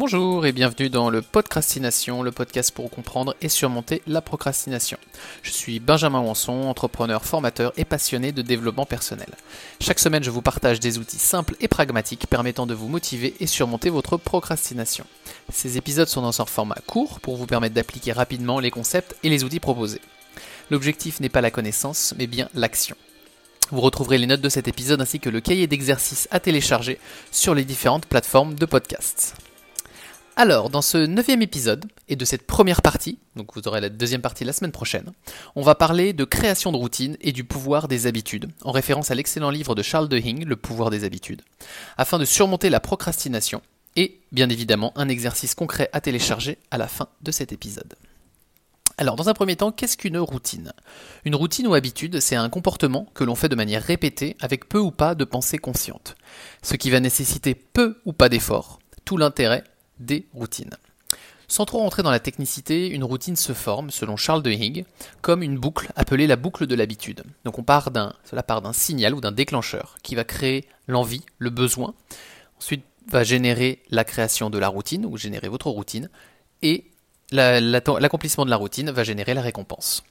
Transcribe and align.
Bonjour 0.00 0.46
et 0.46 0.52
bienvenue 0.52 0.88
dans 0.88 1.10
le 1.10 1.20
Podcrastination, 1.20 2.22
le 2.22 2.32
podcast 2.32 2.70
pour 2.70 2.88
comprendre 2.88 3.36
et 3.42 3.50
surmonter 3.50 4.00
la 4.06 4.22
procrastination. 4.22 4.96
Je 5.42 5.50
suis 5.50 5.78
Benjamin 5.78 6.20
Wanson, 6.20 6.70
entrepreneur, 6.70 7.22
formateur 7.22 7.74
et 7.76 7.84
passionné 7.84 8.32
de 8.32 8.40
développement 8.40 8.86
personnel. 8.86 9.28
Chaque 9.78 9.98
semaine, 9.98 10.24
je 10.24 10.30
vous 10.30 10.40
partage 10.40 10.80
des 10.80 10.96
outils 10.96 11.18
simples 11.18 11.54
et 11.60 11.68
pragmatiques 11.68 12.28
permettant 12.28 12.66
de 12.66 12.72
vous 12.72 12.88
motiver 12.88 13.34
et 13.40 13.46
surmonter 13.46 13.90
votre 13.90 14.16
procrastination. 14.16 15.04
Ces 15.52 15.76
épisodes 15.76 16.08
sont 16.08 16.22
dans 16.22 16.40
un 16.40 16.46
format 16.46 16.80
court 16.86 17.20
pour 17.20 17.36
vous 17.36 17.44
permettre 17.44 17.74
d'appliquer 17.74 18.12
rapidement 18.12 18.58
les 18.58 18.70
concepts 18.70 19.16
et 19.22 19.28
les 19.28 19.44
outils 19.44 19.60
proposés. 19.60 20.00
L'objectif 20.70 21.20
n'est 21.20 21.28
pas 21.28 21.42
la 21.42 21.50
connaissance, 21.50 22.14
mais 22.16 22.26
bien 22.26 22.48
l'action. 22.54 22.96
Vous 23.70 23.82
retrouverez 23.82 24.16
les 24.16 24.26
notes 24.26 24.40
de 24.40 24.48
cet 24.48 24.66
épisode 24.66 25.02
ainsi 25.02 25.20
que 25.20 25.28
le 25.28 25.42
cahier 25.42 25.66
d'exercices 25.66 26.26
à 26.30 26.40
télécharger 26.40 26.98
sur 27.30 27.54
les 27.54 27.66
différentes 27.66 28.06
plateformes 28.06 28.54
de 28.54 28.64
podcasts. 28.64 29.36
Alors, 30.42 30.70
dans 30.70 30.80
ce 30.80 30.96
neuvième 30.96 31.42
épisode 31.42 31.84
et 32.08 32.16
de 32.16 32.24
cette 32.24 32.46
première 32.46 32.80
partie, 32.80 33.18
donc 33.36 33.54
vous 33.54 33.68
aurez 33.68 33.82
la 33.82 33.90
deuxième 33.90 34.22
partie 34.22 34.42
la 34.42 34.54
semaine 34.54 34.72
prochaine, 34.72 35.12
on 35.54 35.60
va 35.60 35.74
parler 35.74 36.14
de 36.14 36.24
création 36.24 36.72
de 36.72 36.78
routine 36.78 37.18
et 37.20 37.32
du 37.32 37.44
pouvoir 37.44 37.88
des 37.88 38.06
habitudes, 38.06 38.48
en 38.64 38.72
référence 38.72 39.10
à 39.10 39.14
l'excellent 39.14 39.50
livre 39.50 39.74
de 39.74 39.82
Charles 39.82 40.08
Dehing, 40.08 40.46
Le 40.46 40.56
pouvoir 40.56 40.88
des 40.88 41.04
habitudes, 41.04 41.42
afin 41.98 42.18
de 42.18 42.24
surmonter 42.24 42.70
la 42.70 42.80
procrastination 42.80 43.60
et, 43.96 44.18
bien 44.32 44.48
évidemment, 44.48 44.94
un 44.96 45.10
exercice 45.10 45.54
concret 45.54 45.90
à 45.92 46.00
télécharger 46.00 46.56
à 46.70 46.78
la 46.78 46.88
fin 46.88 47.08
de 47.20 47.32
cet 47.32 47.52
épisode. 47.52 47.96
Alors, 48.96 49.16
dans 49.16 49.28
un 49.28 49.34
premier 49.34 49.56
temps, 49.56 49.72
qu'est-ce 49.72 49.98
qu'une 49.98 50.16
routine? 50.16 50.72
Une 51.26 51.34
routine 51.34 51.66
ou 51.66 51.74
habitude, 51.74 52.18
c'est 52.20 52.36
un 52.36 52.48
comportement 52.48 53.10
que 53.12 53.24
l'on 53.24 53.34
fait 53.34 53.50
de 53.50 53.56
manière 53.56 53.82
répétée 53.82 54.38
avec 54.40 54.70
peu 54.70 54.78
ou 54.78 54.90
pas 54.90 55.14
de 55.14 55.24
pensée 55.24 55.58
consciente, 55.58 56.16
ce 56.62 56.76
qui 56.76 56.88
va 56.88 57.00
nécessiter 57.00 57.54
peu 57.54 58.00
ou 58.06 58.14
pas 58.14 58.30
d'efforts, 58.30 58.78
tout 59.04 59.18
l'intérêt 59.18 59.64
des 60.00 60.26
routines. 60.34 60.76
Sans 61.48 61.64
trop 61.64 61.78
rentrer 61.78 62.04
dans 62.04 62.12
la 62.12 62.20
technicité, 62.20 62.88
une 62.88 63.02
routine 63.02 63.34
se 63.34 63.52
forme, 63.52 63.90
selon 63.90 64.16
Charles 64.16 64.42
de 64.42 64.52
Higg, 64.52 64.84
comme 65.20 65.42
une 65.42 65.58
boucle 65.58 65.90
appelée 65.96 66.28
la 66.28 66.36
boucle 66.36 66.66
de 66.66 66.76
l'habitude. 66.76 67.24
Donc 67.44 67.58
on 67.58 67.64
part 67.64 67.90
d'un, 67.90 68.14
cela 68.24 68.44
part 68.44 68.62
d'un 68.62 68.72
signal 68.72 69.14
ou 69.14 69.20
d'un 69.20 69.32
déclencheur 69.32 69.96
qui 70.04 70.14
va 70.14 70.22
créer 70.22 70.68
l'envie, 70.86 71.24
le 71.38 71.50
besoin, 71.50 71.94
ensuite 72.58 72.84
va 73.08 73.24
générer 73.24 73.82
la 73.90 74.04
création 74.04 74.48
de 74.48 74.58
la 74.58 74.68
routine 74.68 75.04
ou 75.04 75.16
générer 75.16 75.48
votre 75.48 75.70
routine, 75.70 76.08
et 76.62 76.84
l'accomplissement 77.32 78.44
de 78.44 78.50
la 78.50 78.56
routine 78.56 78.90
va 78.90 79.02
générer 79.02 79.34
la 79.34 79.42
récompense. 79.42 80.04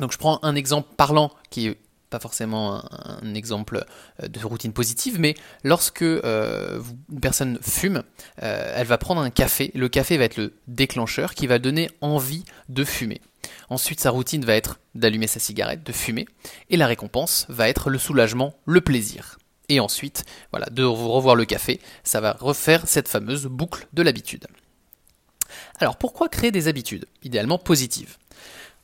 Donc 0.00 0.12
je 0.12 0.18
prends 0.18 0.40
un 0.42 0.56
exemple 0.56 0.88
parlant 0.96 1.30
qui 1.50 1.68
est 1.68 1.78
pas 2.08 2.18
forcément 2.18 2.82
un, 3.22 3.34
exemple 3.34 3.84
euh, 4.22 4.28
de 4.28 4.40
routine 4.40 4.72
positive, 4.72 5.18
mais 5.20 5.34
lorsque 5.64 6.02
euh, 6.02 6.80
une 7.10 7.20
personne 7.20 7.58
fume, 7.62 8.02
euh, 8.42 8.72
elle 8.74 8.86
va 8.86 8.98
prendre 8.98 9.20
un 9.20 9.30
café. 9.30 9.70
Le 9.74 9.88
café 9.88 10.16
va 10.16 10.24
être 10.24 10.36
le 10.36 10.54
déclencheur 10.66 11.34
qui 11.34 11.46
va 11.46 11.58
donner 11.58 11.90
envie 12.00 12.44
de 12.68 12.84
fumer. 12.84 13.20
Ensuite, 13.70 14.00
sa 14.00 14.10
routine 14.10 14.44
va 14.44 14.54
être 14.54 14.78
d'allumer 14.94 15.26
sa 15.26 15.40
cigarette, 15.40 15.84
de 15.84 15.92
fumer, 15.92 16.26
et 16.70 16.76
la 16.76 16.86
récompense 16.86 17.46
va 17.48 17.68
être 17.68 17.90
le 17.90 17.98
soulagement, 17.98 18.54
le 18.66 18.80
plaisir. 18.80 19.38
Et 19.68 19.80
ensuite, 19.80 20.24
voilà, 20.50 20.66
de 20.70 20.82
revoir 20.82 21.34
le 21.34 21.44
café, 21.44 21.80
ça 22.02 22.20
va 22.20 22.32
refaire 22.32 22.88
cette 22.88 23.08
fameuse 23.08 23.46
boucle 23.46 23.86
de 23.92 24.02
l'habitude. 24.02 24.46
Alors 25.78 25.96
pourquoi 25.96 26.28
créer 26.28 26.50
des 26.50 26.68
habitudes, 26.68 27.06
idéalement 27.22 27.58
positives? 27.58 28.16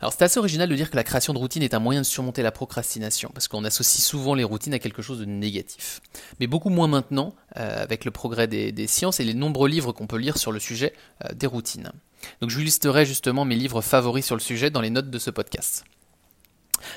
Alors 0.00 0.12
c'est 0.12 0.24
assez 0.24 0.38
original 0.38 0.68
de 0.68 0.74
dire 0.74 0.90
que 0.90 0.96
la 0.96 1.04
création 1.04 1.32
de 1.32 1.38
routine 1.38 1.62
est 1.62 1.72
un 1.72 1.78
moyen 1.78 2.00
de 2.00 2.06
surmonter 2.06 2.42
la 2.42 2.52
procrastination, 2.52 3.30
parce 3.32 3.48
qu'on 3.48 3.64
associe 3.64 4.04
souvent 4.04 4.34
les 4.34 4.44
routines 4.44 4.74
à 4.74 4.78
quelque 4.78 5.02
chose 5.02 5.20
de 5.20 5.24
négatif. 5.24 6.00
Mais 6.40 6.46
beaucoup 6.46 6.68
moins 6.68 6.88
maintenant, 6.88 7.34
euh, 7.56 7.82
avec 7.82 8.04
le 8.04 8.10
progrès 8.10 8.46
des, 8.46 8.86
sciences 8.86 9.20
et 9.20 9.24
les 9.24 9.34
nombreux 9.34 9.68
livres 9.68 9.92
qu'on 9.92 10.06
peut 10.06 10.18
lire 10.18 10.36
sur 10.36 10.52
le 10.52 10.58
sujet 10.58 10.92
euh, 11.24 11.32
des 11.32 11.46
routines. 11.46 11.92
Donc 12.40 12.50
je 12.50 12.56
vous 12.56 12.64
listerai 12.64 13.06
justement 13.06 13.44
mes 13.44 13.54
livres 13.54 13.80
favoris 13.80 14.26
sur 14.26 14.34
le 14.34 14.40
sujet 14.40 14.70
dans 14.70 14.80
les 14.80 14.90
notes 14.90 15.10
de 15.10 15.18
ce 15.18 15.30
podcast. 15.30 15.84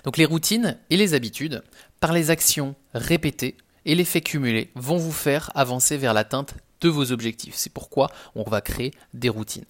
Donc 0.03 0.17
les 0.17 0.25
routines 0.25 0.77
et 0.89 0.97
les 0.97 1.13
habitudes, 1.13 1.63
par 1.99 2.13
les 2.13 2.29
actions 2.29 2.75
répétées 2.93 3.55
et 3.85 3.95
les 3.95 4.05
faits 4.05 4.23
cumulés, 4.23 4.69
vont 4.75 4.97
vous 4.97 5.11
faire 5.11 5.51
avancer 5.55 5.97
vers 5.97 6.13
l'atteinte 6.13 6.55
de 6.81 6.89
vos 6.89 7.11
objectifs. 7.11 7.55
C'est 7.55 7.71
pourquoi 7.71 8.11
on 8.35 8.43
va 8.43 8.61
créer 8.61 8.91
des 9.13 9.29
routines. 9.29 9.65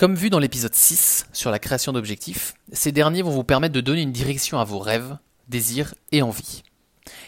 Comme 0.00 0.14
vu 0.14 0.30
dans 0.30 0.38
l'épisode 0.38 0.74
6 0.74 1.26
sur 1.34 1.50
la 1.50 1.58
création 1.58 1.92
d'objectifs, 1.92 2.54
ces 2.72 2.90
derniers 2.90 3.20
vont 3.20 3.32
vous 3.32 3.44
permettre 3.44 3.74
de 3.74 3.82
donner 3.82 4.00
une 4.00 4.12
direction 4.12 4.58
à 4.58 4.64
vos 4.64 4.78
rêves, 4.78 5.18
désirs 5.46 5.94
et 6.10 6.22
envies. 6.22 6.62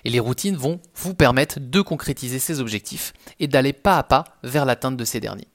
Et 0.06 0.10
les 0.10 0.20
routines 0.20 0.56
vont 0.56 0.80
vous 0.94 1.12
permettre 1.12 1.60
de 1.60 1.82
concrétiser 1.82 2.38
ces 2.38 2.60
objectifs 2.60 3.12
et 3.40 3.46
d'aller 3.46 3.74
pas 3.74 3.98
à 3.98 4.02
pas 4.02 4.24
vers 4.42 4.64
l'atteinte 4.64 4.96
de 4.96 5.04
ces 5.04 5.20
derniers. 5.20 5.48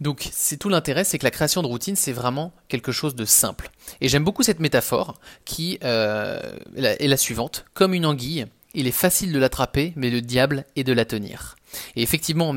Donc 0.00 0.28
c'est 0.32 0.56
tout 0.56 0.70
l'intérêt, 0.70 1.04
c'est 1.04 1.20
que 1.20 1.24
la 1.24 1.30
création 1.30 1.62
de 1.62 1.68
routine, 1.68 1.94
c'est 1.94 2.10
vraiment 2.10 2.52
quelque 2.66 2.90
chose 2.90 3.14
de 3.14 3.24
simple. 3.24 3.70
Et 4.00 4.08
j'aime 4.08 4.24
beaucoup 4.24 4.42
cette 4.42 4.58
métaphore 4.58 5.20
qui 5.44 5.78
euh, 5.84 6.40
est 6.74 7.06
la 7.06 7.16
suivante. 7.16 7.64
Comme 7.74 7.94
une 7.94 8.06
anguille, 8.06 8.46
il 8.74 8.88
est 8.88 8.90
facile 8.90 9.32
de 9.32 9.38
l'attraper, 9.38 9.92
mais 9.94 10.10
le 10.10 10.20
diable 10.20 10.64
est 10.74 10.82
de 10.82 10.92
la 10.92 11.04
tenir. 11.04 11.54
Et 11.94 12.02
effectivement, 12.02 12.52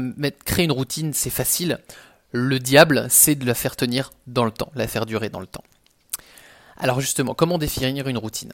créer 0.46 0.66
une 0.66 0.72
routine, 0.72 1.14
c'est 1.14 1.30
facile. 1.30 1.78
Le 2.40 2.60
diable, 2.60 3.08
c'est 3.10 3.34
de 3.34 3.48
la 3.48 3.56
faire 3.56 3.76
tenir 3.76 4.12
dans 4.28 4.46
le 4.46 4.52
temps, 4.52 4.72
la 4.76 4.88
faire 4.88 5.08
durer 5.08 5.30
dans 5.30 5.40
le 5.40 5.48
temps. 5.48 5.64
Alors 6.78 7.02
justement, 7.02 7.34
comment 7.34 7.58
définir 7.58 8.08
une 8.08 8.18
routine? 8.20 8.54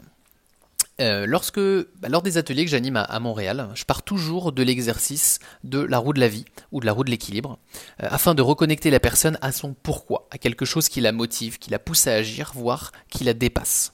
Euh, 1.01 1.25
lorsque, 1.25 1.59
bah, 1.59 2.07
lors 2.07 2.21
des 2.21 2.37
ateliers 2.37 2.63
que 2.63 2.71
j'anime 2.71 2.95
à, 2.95 3.19
Montréal, 3.19 3.67
je 3.75 3.83
pars 3.83 4.01
toujours 4.01 4.53
de 4.53 4.63
l'exercice 4.63 5.39
de 5.65 5.79
la 5.79 5.97
roue 5.97 6.13
de 6.13 6.21
la 6.21 6.29
vie 6.29 6.45
ou 6.71 6.79
de 6.79 6.85
la 6.85 6.93
roue 6.93 7.03
de 7.03 7.09
l'équilibre, 7.09 7.59
euh, 8.01 8.07
afin 8.09 8.35
de 8.35 8.41
reconnecter 8.41 8.89
la 8.89 9.01
personne 9.01 9.37
à 9.41 9.51
son 9.51 9.73
pourquoi, 9.73 10.29
à 10.31 10.37
quelque 10.37 10.63
chose 10.63 10.87
qui 10.87 11.01
la 11.01 11.11
motive, 11.11 11.59
qui 11.59 11.69
la 11.69 11.79
pousse 11.79 12.07
à 12.07 12.13
agir, 12.13 12.53
voire 12.55 12.93
qui 13.09 13.25
la 13.25 13.33
dépasse. 13.33 13.91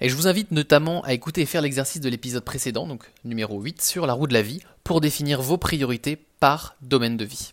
Et 0.00 0.08
je 0.08 0.14
vous 0.14 0.28
invite 0.28 0.50
notamment 0.50 1.02
à 1.02 1.12
écouter 1.12 1.42
et 1.42 1.46
faire 1.46 1.60
l'exercice 1.60 2.00
de 2.00 2.08
l'épisode 2.08 2.44
précédent, 2.44 2.86
donc 2.86 3.04
numéro 3.22 3.60
8, 3.60 3.82
sur 3.82 4.06
la 4.06 4.14
roue 4.14 4.28
de 4.28 4.34
la 4.34 4.42
vie, 4.42 4.62
pour 4.82 5.02
définir 5.02 5.42
vos 5.42 5.58
priorités 5.58 6.16
par 6.40 6.74
domaine 6.80 7.18
de 7.18 7.26
vie. 7.26 7.52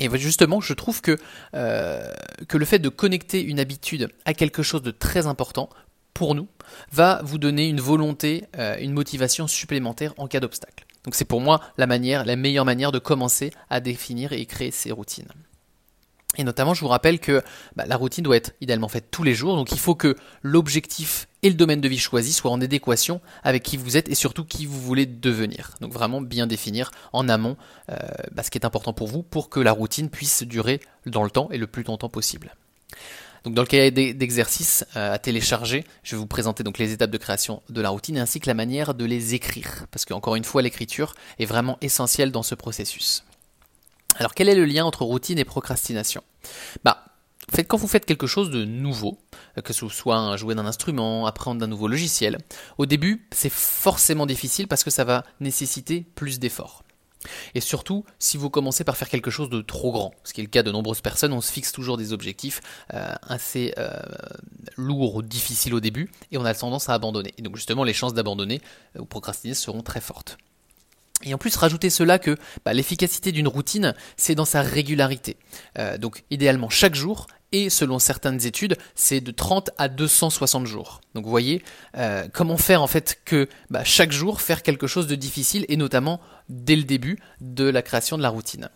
Et 0.00 0.08
justement, 0.18 0.60
je 0.60 0.72
trouve 0.72 1.02
que, 1.02 1.18
euh, 1.54 2.10
que 2.48 2.56
le 2.56 2.64
fait 2.64 2.78
de 2.78 2.88
connecter 2.88 3.42
une 3.42 3.60
habitude 3.60 4.08
à 4.24 4.34
quelque 4.34 4.62
chose 4.62 4.82
de 4.82 4.90
très 4.90 5.26
important 5.26 5.68
pour 6.14 6.34
nous 6.34 6.48
va 6.90 7.20
vous 7.22 7.38
donner 7.38 7.68
une 7.68 7.80
volonté, 7.80 8.44
euh, 8.56 8.76
une 8.80 8.92
motivation 8.92 9.46
supplémentaire 9.46 10.14
en 10.16 10.26
cas 10.26 10.40
d'obstacle. 10.40 10.86
Donc 11.04 11.14
c'est 11.14 11.26
pour 11.26 11.40
moi 11.40 11.60
la 11.76 11.86
manière, 11.86 12.24
la 12.24 12.36
meilleure 12.36 12.64
manière 12.64 12.92
de 12.92 12.98
commencer 12.98 13.52
à 13.68 13.80
définir 13.80 14.32
et 14.32 14.44
créer 14.46 14.70
ces 14.70 14.90
routines. 14.90 15.28
Et 16.36 16.44
notamment, 16.44 16.74
je 16.74 16.80
vous 16.80 16.88
rappelle 16.88 17.18
que 17.18 17.42
bah, 17.74 17.84
la 17.86 17.96
routine 17.96 18.22
doit 18.22 18.36
être 18.36 18.52
idéalement 18.60 18.88
faite 18.88 19.06
tous 19.10 19.24
les 19.24 19.34
jours, 19.34 19.56
donc 19.56 19.72
il 19.72 19.78
faut 19.78 19.96
que 19.96 20.16
l'objectif 20.42 21.26
et 21.42 21.48
le 21.48 21.56
domaine 21.56 21.80
de 21.80 21.88
vie 21.88 21.98
choisi 21.98 22.32
soient 22.32 22.52
en 22.52 22.60
adéquation 22.60 23.20
avec 23.42 23.62
qui 23.62 23.76
vous 23.76 23.96
êtes 23.96 24.08
et 24.08 24.14
surtout 24.14 24.44
qui 24.44 24.64
vous 24.64 24.80
voulez 24.80 25.06
devenir. 25.06 25.74
Donc 25.80 25.92
vraiment 25.92 26.20
bien 26.20 26.46
définir 26.46 26.92
en 27.12 27.28
amont 27.28 27.56
euh, 27.90 27.96
bah, 28.32 28.42
ce 28.44 28.50
qui 28.50 28.58
est 28.58 28.64
important 28.64 28.92
pour 28.92 29.08
vous 29.08 29.22
pour 29.22 29.48
que 29.48 29.58
la 29.58 29.72
routine 29.72 30.08
puisse 30.08 30.44
durer 30.44 30.80
dans 31.06 31.24
le 31.24 31.30
temps 31.30 31.48
et 31.50 31.58
le 31.58 31.66
plus 31.66 31.82
longtemps 31.82 32.08
possible. 32.08 32.54
Donc 33.44 33.54
dans 33.54 33.62
le 33.62 33.68
cahier 33.68 33.90
d'exercice 33.90 34.84
euh, 34.96 35.14
à 35.14 35.18
télécharger, 35.18 35.84
je 36.02 36.14
vais 36.14 36.20
vous 36.20 36.26
présenter 36.26 36.62
donc 36.62 36.78
les 36.78 36.92
étapes 36.92 37.10
de 37.10 37.18
création 37.18 37.62
de 37.70 37.80
la 37.80 37.88
routine 37.88 38.18
ainsi 38.18 38.38
que 38.38 38.46
la 38.46 38.54
manière 38.54 38.94
de 38.94 39.04
les 39.04 39.34
écrire, 39.34 39.86
parce 39.90 40.04
qu'encore 40.04 40.36
une 40.36 40.44
fois 40.44 40.62
l'écriture 40.62 41.14
est 41.38 41.46
vraiment 41.46 41.78
essentielle 41.80 42.32
dans 42.32 42.42
ce 42.42 42.54
processus. 42.54 43.24
Alors 44.16 44.34
quel 44.34 44.48
est 44.48 44.54
le 44.54 44.64
lien 44.64 44.84
entre 44.84 45.02
routine 45.02 45.38
et 45.38 45.44
procrastination? 45.44 46.22
Bah, 46.84 47.04
quand 47.68 47.76
vous 47.76 47.88
faites 47.88 48.06
quelque 48.06 48.26
chose 48.26 48.50
de 48.50 48.64
nouveau, 48.64 49.18
euh, 49.58 49.62
que 49.62 49.72
ce 49.72 49.88
soit 49.88 50.36
jouer 50.36 50.54
d'un 50.54 50.66
instrument, 50.66 51.26
apprendre 51.26 51.60
d'un 51.60 51.66
nouveau 51.66 51.88
logiciel, 51.88 52.38
au 52.78 52.86
début 52.86 53.26
c'est 53.32 53.52
forcément 53.52 54.26
difficile 54.26 54.68
parce 54.68 54.84
que 54.84 54.90
ça 54.90 55.04
va 55.04 55.24
nécessiter 55.40 56.06
plus 56.14 56.38
d'efforts. 56.38 56.82
Et 57.54 57.60
surtout, 57.60 58.06
si 58.18 58.38
vous 58.38 58.48
commencez 58.48 58.82
par 58.82 58.96
faire 58.96 59.10
quelque 59.10 59.30
chose 59.30 59.50
de 59.50 59.60
trop 59.60 59.92
grand, 59.92 60.14
ce 60.24 60.32
qui 60.32 60.40
est 60.40 60.44
le 60.44 60.48
cas 60.48 60.62
de 60.62 60.70
nombreuses 60.70 61.02
personnes, 61.02 61.34
on 61.34 61.42
se 61.42 61.52
fixe 61.52 61.70
toujours 61.70 61.98
des 61.98 62.14
objectifs 62.14 62.62
euh, 62.94 63.14
assez 63.22 63.74
euh, 63.76 63.92
lourds 64.78 65.16
ou 65.16 65.22
difficiles 65.22 65.74
au 65.74 65.80
début, 65.80 66.10
et 66.32 66.38
on 66.38 66.44
a 66.46 66.54
tendance 66.54 66.88
à 66.88 66.94
abandonner. 66.94 67.34
Et 67.36 67.42
donc 67.42 67.56
justement, 67.56 67.84
les 67.84 67.92
chances 67.92 68.14
d'abandonner 68.14 68.62
ou 68.98 69.04
procrastiner 69.04 69.52
seront 69.52 69.82
très 69.82 70.00
fortes. 70.00 70.38
Et 71.24 71.34
en 71.34 71.38
plus, 71.38 71.54
rajouter 71.56 71.90
cela 71.90 72.18
que 72.18 72.36
bah, 72.64 72.72
l'efficacité 72.72 73.32
d'une 73.32 73.48
routine, 73.48 73.94
c'est 74.16 74.34
dans 74.34 74.44
sa 74.44 74.62
régularité. 74.62 75.36
Euh, 75.78 75.98
donc 75.98 76.24
idéalement 76.30 76.70
chaque 76.70 76.94
jour, 76.94 77.26
et 77.52 77.68
selon 77.68 77.98
certaines 77.98 78.46
études, 78.46 78.76
c'est 78.94 79.20
de 79.20 79.30
30 79.30 79.70
à 79.76 79.88
260 79.88 80.66
jours. 80.66 81.00
Donc 81.14 81.24
vous 81.24 81.30
voyez, 81.30 81.62
euh, 81.96 82.26
comment 82.32 82.56
faire 82.56 82.82
en 82.82 82.86
fait 82.86 83.20
que 83.24 83.48
bah, 83.70 83.84
chaque 83.84 84.12
jour 84.12 84.40
faire 84.40 84.62
quelque 84.62 84.86
chose 84.86 85.06
de 85.06 85.14
difficile, 85.14 85.66
et 85.68 85.76
notamment 85.76 86.20
dès 86.48 86.76
le 86.76 86.84
début 86.84 87.18
de 87.40 87.64
la 87.64 87.82
création 87.82 88.16
de 88.16 88.22
la 88.22 88.28
routine. 88.28 88.70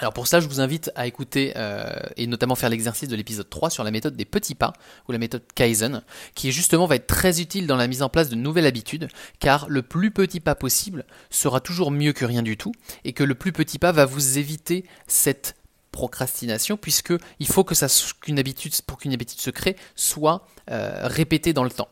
Alors 0.00 0.12
pour 0.12 0.28
ça, 0.28 0.38
je 0.38 0.46
vous 0.46 0.60
invite 0.60 0.92
à 0.94 1.06
écouter 1.08 1.52
euh, 1.56 1.90
et 2.16 2.28
notamment 2.28 2.54
faire 2.54 2.68
l'exercice 2.68 3.08
de 3.08 3.16
l'épisode 3.16 3.50
3 3.50 3.68
sur 3.68 3.82
la 3.82 3.90
méthode 3.90 4.16
des 4.16 4.24
petits 4.24 4.54
pas 4.54 4.72
ou 5.08 5.12
la 5.12 5.18
méthode 5.18 5.42
Kaizen, 5.54 6.02
qui 6.34 6.52
justement 6.52 6.86
va 6.86 6.94
être 6.94 7.08
très 7.08 7.40
utile 7.40 7.66
dans 7.66 7.76
la 7.76 7.88
mise 7.88 8.02
en 8.02 8.08
place 8.08 8.28
de 8.28 8.36
nouvelles 8.36 8.66
habitudes, 8.66 9.08
car 9.40 9.68
le 9.68 9.82
plus 9.82 10.12
petit 10.12 10.38
pas 10.38 10.54
possible 10.54 11.04
sera 11.30 11.60
toujours 11.60 11.90
mieux 11.90 12.12
que 12.12 12.24
rien 12.24 12.42
du 12.42 12.56
tout, 12.56 12.72
et 13.04 13.12
que 13.12 13.24
le 13.24 13.34
plus 13.34 13.52
petit 13.52 13.78
pas 13.78 13.90
va 13.90 14.04
vous 14.04 14.38
éviter 14.38 14.84
cette 15.08 15.56
procrastination, 15.90 16.76
puisque 16.76 17.14
il 17.40 17.46
faut 17.48 17.64
que 17.64 17.74
ça 17.74 17.88
qu'une 18.20 18.38
habitude 18.38 18.74
pour 18.86 18.98
qu'une 18.98 19.12
habitude 19.12 19.40
se 19.40 19.50
crée 19.50 19.74
soit 19.96 20.46
euh, 20.70 21.08
répétée 21.08 21.52
dans 21.52 21.64
le 21.64 21.70
temps. 21.70 21.88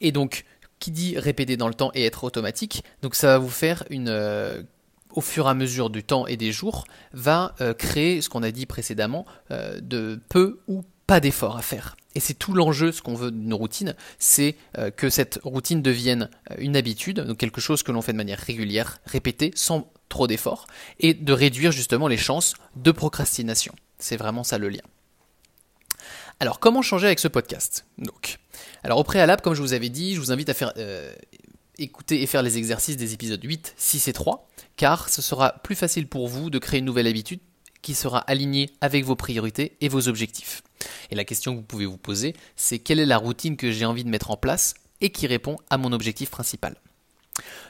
Et 0.00 0.10
donc, 0.10 0.46
qui 0.78 0.90
dit 0.90 1.18
répéter 1.18 1.58
dans 1.58 1.68
le 1.68 1.74
temps 1.74 1.90
et 1.92 2.06
être 2.06 2.24
automatique, 2.24 2.82
donc 3.02 3.14
ça 3.14 3.26
va 3.26 3.38
vous 3.38 3.50
faire 3.50 3.84
une 3.90 4.08
euh, 4.08 4.62
au 5.12 5.20
fur 5.20 5.46
et 5.46 5.50
à 5.50 5.54
mesure 5.54 5.90
du 5.90 6.02
temps 6.02 6.26
et 6.26 6.36
des 6.36 6.52
jours, 6.52 6.84
va 7.12 7.54
euh, 7.60 7.74
créer 7.74 8.20
ce 8.20 8.28
qu'on 8.28 8.42
a 8.42 8.50
dit 8.50 8.66
précédemment, 8.66 9.26
euh, 9.50 9.80
de 9.80 10.20
peu 10.28 10.60
ou 10.68 10.84
pas 11.06 11.20
d'efforts 11.20 11.56
à 11.56 11.62
faire. 11.62 11.96
Et 12.14 12.20
c'est 12.20 12.34
tout 12.34 12.54
l'enjeu, 12.54 12.92
ce 12.92 13.02
qu'on 13.02 13.14
veut 13.14 13.30
d'une 13.30 13.54
routine, 13.54 13.94
c'est 14.18 14.56
euh, 14.78 14.90
que 14.90 15.10
cette 15.10 15.40
routine 15.44 15.82
devienne 15.82 16.28
une 16.58 16.76
habitude, 16.76 17.20
donc 17.20 17.38
quelque 17.38 17.60
chose 17.60 17.82
que 17.82 17.92
l'on 17.92 18.02
fait 18.02 18.12
de 18.12 18.16
manière 18.16 18.38
régulière, 18.38 19.00
répétée, 19.06 19.52
sans 19.54 19.92
trop 20.08 20.26
d'efforts, 20.26 20.66
et 20.98 21.14
de 21.14 21.32
réduire 21.32 21.70
justement 21.70 22.08
les 22.08 22.16
chances 22.16 22.54
de 22.76 22.90
procrastination. 22.90 23.74
C'est 23.98 24.16
vraiment 24.16 24.44
ça 24.44 24.58
le 24.58 24.68
lien. 24.68 24.82
Alors 26.40 26.58
comment 26.58 26.82
changer 26.82 27.06
avec 27.06 27.18
ce 27.18 27.28
podcast? 27.28 27.84
Donc, 27.98 28.38
alors 28.82 28.98
au 28.98 29.04
préalable, 29.04 29.42
comme 29.42 29.54
je 29.54 29.62
vous 29.62 29.74
avais 29.74 29.90
dit, 29.90 30.14
je 30.14 30.20
vous 30.20 30.32
invite 30.32 30.48
à 30.48 30.54
faire 30.54 30.72
écouter 31.82 32.22
et 32.22 32.26
faire 32.26 32.42
les 32.42 32.58
exercices 32.58 32.96
des 32.96 33.14
épisodes 33.14 33.42
8, 33.42 33.74
6 33.76 34.08
et 34.08 34.12
3, 34.12 34.48
car 34.76 35.08
ce 35.08 35.22
sera 35.22 35.54
plus 35.62 35.74
facile 35.74 36.06
pour 36.06 36.28
vous 36.28 36.50
de 36.50 36.58
créer 36.58 36.80
une 36.80 36.86
nouvelle 36.86 37.06
habitude 37.06 37.40
qui 37.82 37.94
sera 37.94 38.18
alignée 38.20 38.70
avec 38.80 39.04
vos 39.04 39.16
priorités 39.16 39.76
et 39.80 39.88
vos 39.88 40.08
objectifs. 40.08 40.62
Et 41.10 41.14
la 41.14 41.24
question 41.24 41.52
que 41.52 41.56
vous 41.58 41.64
pouvez 41.64 41.86
vous 41.86 41.96
poser, 41.96 42.34
c'est 42.56 42.78
quelle 42.78 43.00
est 43.00 43.06
la 43.06 43.18
routine 43.18 43.56
que 43.56 43.72
j'ai 43.72 43.84
envie 43.84 44.04
de 44.04 44.10
mettre 44.10 44.30
en 44.30 44.36
place 44.36 44.74
et 45.00 45.10
qui 45.10 45.26
répond 45.26 45.56
à 45.70 45.78
mon 45.78 45.92
objectif 45.92 46.30
principal? 46.30 46.76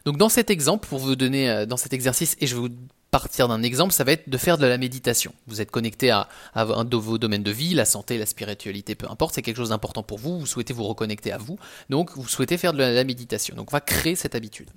Donc 0.05 0.17
dans 0.17 0.29
cet 0.29 0.51
exemple, 0.51 0.89
pour 0.89 0.99
vous 0.99 1.17
donner 1.17 1.49
euh, 1.49 1.67
dans 1.67 1.77
cet 1.77 1.93
exercice, 1.93 2.37
et 2.41 2.47
je 2.47 2.55
vais 2.55 2.61
vous 2.61 2.75
partir 3.11 3.49
d'un 3.49 3.63
exemple, 3.63 3.93
ça 3.93 4.05
va 4.05 4.13
être 4.13 4.29
de 4.29 4.37
faire 4.39 4.59
de 4.59 4.67
la 4.67 4.79
méditation. 4.79 5.35
Vous 5.47 5.61
êtes 5.61 5.71
connecté 5.71 6.11
à, 6.11 6.29
un 6.55 6.85
de 6.85 6.97
vos 6.97 7.19
domaines 7.19 7.43
de 7.43 7.51
vie, 7.51 7.75
la 7.75 7.85
santé, 7.85 8.19
la 8.19 8.27
spiritualité, 8.27 8.95
peu 8.95 9.11
importe, 9.11 9.35
c'est 9.35 9.43
quelque 9.43 9.57
chose 9.57 9.71
d'important 9.71 10.03
pour 10.03 10.19
vous, 10.19 10.39
vous 10.39 10.47
souhaitez 10.47 10.73
vous 10.73 10.85
reconnecter 10.85 11.33
à 11.33 11.39
vous, 11.39 11.59
donc 11.89 12.13
vous 12.17 12.29
souhaitez 12.29 12.57
faire 12.57 12.73
de 12.73 12.79
la, 12.79 13.05
méditation. 13.05 13.57
Donc 13.57 13.73
on 13.73 13.77
va 13.77 13.81
créer 13.81 14.15
cette 14.15 14.35
habitude. 14.35 14.71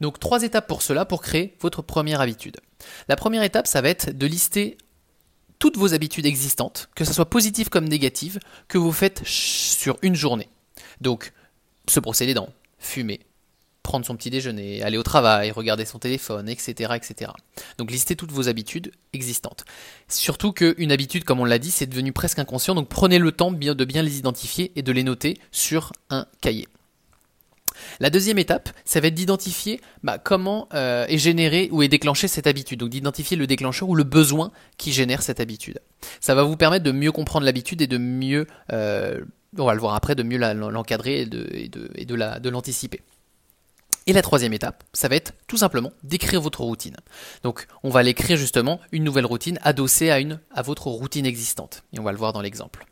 Donc 0.00 0.18
trois 0.18 0.42
étapes 0.42 0.66
pour 0.66 0.82
cela, 0.82 1.04
pour 1.04 1.20
créer 1.20 1.56
votre 1.60 1.82
première 1.82 2.20
habitude. 2.20 2.56
La 3.08 3.16
première 3.16 3.42
étape, 3.42 3.66
ça 3.66 3.80
va 3.80 3.88
être 3.88 4.16
de 4.16 4.26
lister 4.26 4.78
toutes 5.58 5.76
vos 5.76 5.94
habitudes 5.94 6.26
existantes, 6.26 6.88
que 6.94 7.04
ce 7.04 7.12
soit 7.12 7.28
positives 7.28 7.68
comme 7.68 7.88
négatives, 7.88 8.40
que 8.68 8.78
vous 8.78 8.92
faites 8.92 9.22
sur 9.24 9.96
une 10.02 10.14
journée. 10.14 10.48
Donc, 11.00 11.32
se 11.88 12.00
brosser 12.00 12.32
dents, 12.34 12.48
fumer, 12.78 13.20
prendre 13.82 14.06
son 14.06 14.16
petit 14.16 14.30
déjeuner, 14.30 14.82
aller 14.82 14.98
au 14.98 15.02
travail, 15.02 15.50
regarder 15.50 15.84
son 15.84 15.98
téléphone, 15.98 16.48
etc. 16.48 16.92
etc. 16.94 17.32
Donc 17.78 17.90
listez 17.90 18.16
toutes 18.16 18.32
vos 18.32 18.48
habitudes 18.48 18.92
existantes. 19.12 19.64
Surtout 20.08 20.52
qu'une 20.52 20.92
habitude, 20.92 21.24
comme 21.24 21.40
on 21.40 21.44
l'a 21.44 21.58
dit, 21.58 21.70
c'est 21.70 21.86
devenu 21.86 22.12
presque 22.12 22.38
inconscient, 22.38 22.74
donc 22.74 22.88
prenez 22.88 23.18
le 23.18 23.32
temps 23.32 23.52
de 23.52 23.84
bien 23.84 24.02
les 24.02 24.18
identifier 24.18 24.72
et 24.76 24.82
de 24.82 24.92
les 24.92 25.02
noter 25.02 25.38
sur 25.50 25.92
un 26.10 26.26
cahier. 26.40 26.68
La 28.00 28.10
deuxième 28.10 28.38
étape, 28.38 28.70
ça 28.84 29.00
va 29.00 29.08
être 29.08 29.14
d'identifier 29.14 29.80
bah, 30.02 30.18
comment 30.18 30.68
euh, 30.74 31.06
est 31.08 31.18
générée 31.18 31.68
ou 31.72 31.82
est 31.82 31.88
déclenchée 31.88 32.28
cette 32.28 32.46
habitude. 32.46 32.80
Donc 32.80 32.90
d'identifier 32.90 33.36
le 33.36 33.46
déclencheur 33.46 33.88
ou 33.88 33.94
le 33.94 34.04
besoin 34.04 34.52
qui 34.76 34.92
génère 34.92 35.22
cette 35.22 35.40
habitude. 35.40 35.80
Ça 36.20 36.34
va 36.34 36.42
vous 36.42 36.56
permettre 36.56 36.84
de 36.84 36.92
mieux 36.92 37.12
comprendre 37.12 37.46
l'habitude 37.46 37.82
et 37.82 37.86
de 37.86 37.98
mieux, 37.98 38.46
euh, 38.72 39.20
on 39.58 39.64
va 39.64 39.74
le 39.74 39.80
voir 39.80 39.94
après, 39.94 40.14
de 40.14 40.22
mieux 40.22 40.38
l'encadrer 40.38 41.22
et 41.22 41.26
de 41.26 42.48
l'anticiper. 42.48 43.00
Et 44.06 44.12
la 44.12 44.22
troisième 44.22 44.52
étape, 44.52 44.82
ça 44.92 45.08
va 45.08 45.16
être 45.16 45.32
tout 45.46 45.56
simplement 45.56 45.92
d'écrire 46.02 46.40
votre 46.40 46.62
routine. 46.62 46.96
Donc, 47.42 47.66
on 47.82 47.90
va 47.90 48.02
l'écrire 48.02 48.36
justement 48.36 48.80
une 48.90 49.04
nouvelle 49.04 49.26
routine 49.26 49.58
adossée 49.62 50.10
à 50.10 50.18
une 50.18 50.40
à 50.50 50.62
votre 50.62 50.88
routine 50.88 51.26
existante. 51.26 51.84
Et 51.92 52.00
on 52.00 52.02
va 52.02 52.12
le 52.12 52.18
voir 52.18 52.32
dans 52.32 52.40
l'exemple. 52.40 52.84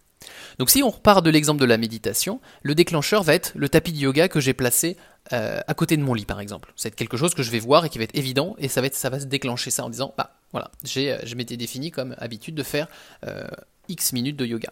Donc, 0.58 0.70
si 0.70 0.82
on 0.82 0.90
repart 0.90 1.24
de 1.24 1.30
l'exemple 1.30 1.60
de 1.60 1.64
la 1.64 1.78
méditation, 1.78 2.40
le 2.62 2.74
déclencheur 2.74 3.22
va 3.22 3.34
être 3.34 3.52
le 3.56 3.68
tapis 3.68 3.92
de 3.92 3.98
yoga 3.98 4.28
que 4.28 4.40
j'ai 4.40 4.52
placé 4.52 4.96
euh, 5.32 5.60
à 5.66 5.74
côté 5.74 5.96
de 5.96 6.02
mon 6.02 6.14
lit, 6.14 6.26
par 6.26 6.40
exemple. 6.40 6.72
C'est 6.76 6.94
quelque 6.94 7.16
chose 7.16 7.34
que 7.34 7.42
je 7.42 7.50
vais 7.50 7.58
voir 7.58 7.84
et 7.84 7.88
qui 7.88 7.98
va 7.98 8.04
être 8.04 8.16
évident, 8.16 8.54
et 8.58 8.68
ça 8.68 8.80
va 8.80 8.86
être, 8.86 8.94
ça 8.94 9.10
va 9.10 9.20
se 9.20 9.26
déclencher 9.26 9.70
ça 9.70 9.84
en 9.84 9.90
disant, 9.90 10.14
bah 10.16 10.34
voilà, 10.52 10.70
j'ai, 10.84 11.12
euh, 11.12 11.18
je 11.24 11.34
m'étais 11.34 11.56
défini 11.56 11.90
comme 11.90 12.14
habitude 12.18 12.54
de 12.54 12.62
faire 12.62 12.88
euh, 13.26 13.46
X 13.88 14.12
minutes 14.12 14.36
de 14.36 14.46
yoga 14.46 14.70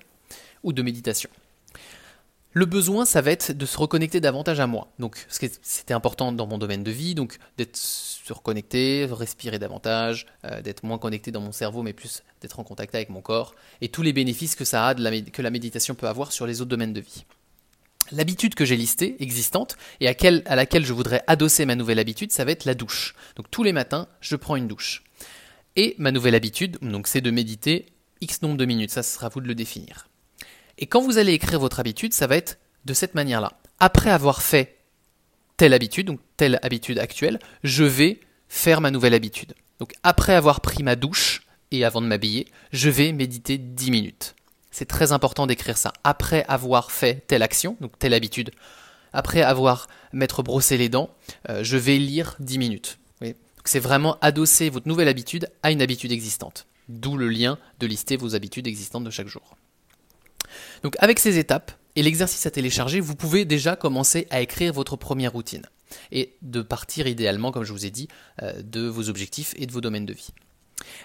ou 0.63 0.73
de 0.73 0.83
méditation. 0.83 1.31
Le 2.59 2.67
besoin, 2.67 3.05
ça 3.05 3.21
va 3.21 3.31
être 3.31 3.53
de 3.53 3.67
se 3.67 3.79
reconnecter 3.79 4.21
davantage 4.21 4.59
à 4.59 4.67
moi. 4.67 4.89
Donc, 4.99 5.25
c'était 5.29 5.95
important 5.95 6.33
dans 6.33 6.49
mon 6.49 6.59
domaine 6.59 6.83
de 6.83 6.91
vie, 6.91 7.15
donc 7.15 7.39
d'être 7.57 7.77
se 7.77 8.33
reconnecter, 8.33 9.07
respirer 9.09 9.61
davantage, 9.61 10.27
euh, 10.45 10.61
d'être 10.61 10.83
moins 10.83 10.99
connecté 10.99 11.31
dans 11.31 11.41
mon 11.41 11.53
cerveau, 11.53 11.85
mais 11.85 11.93
plus 11.93 12.25
d'être 12.41 12.59
en 12.59 12.65
contact 12.65 12.97
avec 12.97 13.11
mon 13.11 13.21
corps, 13.21 13.55
et 13.81 13.91
tous 13.91 14.03
les 14.03 14.13
bénéfices 14.13 14.57
que 14.57 14.65
ça 14.65 14.89
a, 14.89 14.95
que 14.97 15.41
la 15.41 15.51
méditation 15.51 15.95
peut 15.95 16.09
avoir 16.09 16.33
sur 16.33 16.49
les 16.49 16.61
autres 16.61 16.71
domaines 16.71 16.93
de 16.93 17.01
vie. 17.01 17.27
L'habitude 18.11 18.57
que 18.57 18.65
j'ai 18.65 18.77
listée, 18.77 19.15
existante, 19.21 19.77
et 20.01 20.09
à, 20.09 20.57
laquelle 20.57 20.85
je 20.85 20.93
voudrais 20.93 21.23
adosser 21.29 21.65
ma 21.65 21.77
nouvelle 21.77 22.01
habitude, 22.01 22.33
ça 22.33 22.45
va 22.45 22.51
être 22.51 22.65
la 22.65 22.75
douche. 22.75 23.15
Donc 23.37 23.53
tous 23.53 23.63
les 23.63 23.73
matins, 23.73 24.09
je 24.21 24.35
prends 24.35 24.57
une 24.57 24.67
douche. 24.67 25.05
Et 25.77 25.95
ma 25.99 26.11
nouvelle 26.11 26.35
habitude, 26.35 26.77
donc 26.83 27.07
c'est 27.07 27.21
de 27.21 27.31
méditer 27.31 27.87
X 28.21 28.43
nombre 28.43 28.57
de 28.57 28.65
minutes, 28.65 28.91
ça, 28.91 29.05
sera 29.05 29.27
à 29.27 29.31
vous 29.31 29.41
de 29.41 29.47
le 29.47 29.55
définir. 29.55 30.08
Et 30.79 30.87
quand 30.87 31.03
vous 31.03 31.19
allez 31.19 31.33
écrire 31.33 31.59
votre 31.59 31.81
habitude, 31.81 32.15
ça 32.15 32.27
va 32.27 32.37
être 32.37 32.59
de 32.85 32.95
cette 32.95 33.15
manière-là. 33.15 33.53
Après 33.81 34.11
avoir 34.11 34.43
fait 34.43 34.79
telle 35.57 35.75
habitude, 35.75 36.07
donc 36.07 36.21
telle 36.37 36.59
habitude 36.63 36.99
actuelle, 36.99 37.41
je 37.65 37.85
vais 37.85 38.21
faire 38.49 38.81
ma 38.81 38.93
nouvelle 38.93 39.15
habitude. 39.15 39.55
Donc 39.81 39.93
après 40.05 40.35
avoir 40.35 40.61
pris 40.61 40.83
ma 40.83 40.97
douche 40.97 41.43
et 41.73 41.85
avant 41.85 42.01
de 42.01 42.07
m'habiller, 42.07 42.47
je 42.73 42.91
vais 42.91 43.13
méditer 43.13 43.59
10 43.59 43.91
minutes. 43.91 44.35
C'est 44.71 44.87
très 44.87 45.11
important 45.11 45.47
d'écrire 45.47 45.77
ça. 45.77 45.93
Après 46.05 46.45
avoir 46.47 46.93
fait 46.93 47.27
telle 47.27 47.43
action, 47.43 47.77
donc 47.81 47.99
telle 47.99 48.15
habitude, 48.15 48.53
après 49.13 49.43
avoir 49.43 49.89
m'être 50.13 50.43
brossé 50.43 50.77
les 50.77 50.89
dents, 50.89 51.11
euh, 51.49 51.65
je 51.65 51.77
vais 51.77 51.99
lire 51.99 52.37
10 52.41 52.59
minutes. 52.59 52.99
c'est 53.65 53.81
vraiment 53.81 54.17
adosser 54.23 54.71
votre 54.71 54.89
nouvelle 54.89 55.09
habitude 55.09 55.51
à 55.63 55.71
une 55.71 55.83
habitude 55.83 56.13
existante. 56.13 56.67
D'où 56.89 57.19
le 57.19 57.29
lien 57.29 57.59
de 57.81 57.87
lister 57.87 58.17
vos 58.17 58.35
habitudes 58.35 58.67
existantes 58.67 59.05
de 59.05 59.11
chaque 59.11 59.27
jour. 59.27 59.57
Donc 60.83 60.97
avec 60.99 61.19
ces 61.19 61.39
étapes 61.39 61.73
et 61.97 62.03
l'exercice 62.03 62.47
à 62.47 62.51
télécharger, 62.51 63.01
vous 63.01 63.17
pouvez 63.17 63.45
déjà 63.45 63.77
commencer 63.77 64.27
à 64.31 64.41
écrire 64.41 64.73
votre 64.73 64.97
première 64.97 65.33
routine 65.33 65.67
et 66.13 66.37
de 66.43 66.63
partir 66.63 67.07
idéalement, 67.07 67.51
comme 67.51 67.65
je 67.65 67.73
vous 67.73 67.87
ai 67.87 67.91
dit, 67.91 68.09
euh, 68.43 68.63
de 68.63 68.87
vos 68.87 69.09
objectifs 69.09 69.55
et 69.57 69.67
de 69.67 69.73
vos 69.73 69.81
domaines 69.81 70.07
de 70.07 70.13
vie. 70.13 70.31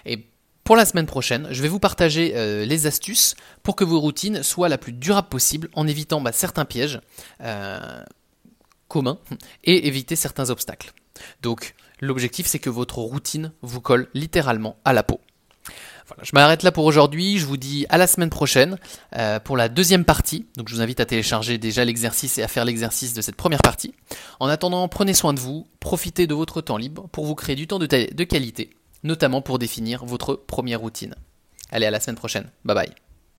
Et 0.06 0.26
pour 0.62 0.76
la 0.76 0.86
semaine 0.86 1.06
prochaine, 1.06 1.48
je 1.50 1.62
vais 1.62 1.68
vous 1.68 1.78
partager 1.78 2.32
euh, 2.36 2.64
les 2.64 2.86
astuces 2.86 3.34
pour 3.62 3.76
que 3.76 3.84
vos 3.84 4.00
routines 4.00 4.42
soient 4.42 4.68
la 4.68 4.78
plus 4.78 4.92
durable 4.92 5.28
possible 5.28 5.68
en 5.74 5.86
évitant 5.86 6.20
bah, 6.20 6.32
certains 6.32 6.64
pièges 6.64 7.00
euh, 7.42 8.02
communs 8.88 9.18
et 9.64 9.86
éviter 9.86 10.16
certains 10.16 10.50
obstacles. 10.50 10.92
Donc 11.42 11.74
l'objectif 12.00 12.46
c'est 12.46 12.58
que 12.58 12.70
votre 12.70 12.98
routine 12.98 13.52
vous 13.62 13.80
colle 13.80 14.08
littéralement 14.14 14.76
à 14.84 14.92
la 14.92 15.02
peau 15.02 15.20
je 16.22 16.30
m'arrête 16.34 16.62
là 16.62 16.72
pour 16.72 16.84
aujourd'hui. 16.84 17.38
Je 17.38 17.46
vous 17.46 17.56
dis 17.56 17.86
à 17.88 17.98
la 17.98 18.06
semaine 18.06 18.30
prochaine 18.30 18.78
euh, 19.16 19.40
pour 19.40 19.56
la 19.56 19.68
deuxième 19.68 20.04
partie. 20.04 20.46
Donc 20.56 20.68
je 20.68 20.74
vous 20.74 20.80
invite 20.80 21.00
à 21.00 21.06
télécharger 21.06 21.58
déjà 21.58 21.84
l'exercice 21.84 22.38
et 22.38 22.42
à 22.42 22.48
faire 22.48 22.64
l'exercice 22.64 23.14
de 23.14 23.22
cette 23.22 23.36
première 23.36 23.62
partie. 23.62 23.94
En 24.40 24.48
attendant, 24.48 24.86
prenez 24.88 25.14
soin 25.14 25.32
de 25.32 25.40
vous, 25.40 25.66
profitez 25.80 26.26
de 26.26 26.34
votre 26.34 26.60
temps 26.60 26.76
libre 26.76 27.08
pour 27.12 27.26
vous 27.26 27.34
créer 27.34 27.56
du 27.56 27.66
temps 27.66 27.78
de 27.78 28.24
qualité, 28.24 28.70
notamment 29.02 29.42
pour 29.42 29.58
définir 29.58 30.04
votre 30.04 30.34
première 30.34 30.80
routine. 30.80 31.14
Allez, 31.70 31.86
à 31.86 31.90
la 31.90 32.00
semaine 32.00 32.16
prochaine. 32.16 32.50
Bye 32.64 32.74
bye. 32.74 33.03